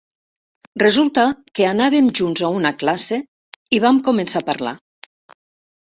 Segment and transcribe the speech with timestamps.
[0.83, 1.25] Resulta
[1.59, 3.21] que anàvem junts a una classe
[3.79, 4.77] i vam començar a parlar.